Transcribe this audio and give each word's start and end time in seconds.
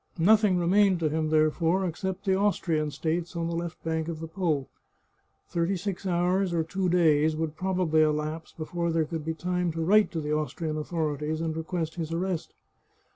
Nothing 0.17 0.57
remained 0.57 0.99
to 1.01 1.09
him, 1.09 1.29
therefore, 1.29 1.85
except 1.85 2.25
the 2.25 2.33
Austrian 2.35 2.89
states 2.89 3.35
on 3.35 3.45
the 3.45 3.55
left 3.55 3.83
bank 3.83 4.07
of 4.07 4.19
the 4.19 4.27
Po. 4.27 4.67
Thirty 5.49 5.77
six 5.77 6.07
hours 6.07 6.53
or 6.55 6.63
two 6.63 6.89
days 6.89 7.35
would 7.35 7.55
probably 7.55 8.01
elapse 8.01 8.51
before 8.51 8.91
there 8.91 9.05
could 9.05 9.23
be 9.23 9.35
time 9.35 9.71
to 9.73 9.85
write 9.85 10.09
to 10.13 10.19
the 10.19 10.33
Austrian 10.33 10.75
authorities 10.77 11.39
and 11.39 11.55
request 11.55 11.97
his 11.97 12.11
arrest. 12.11 12.55